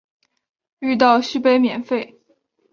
[0.79, 2.19] 遇到续杯免费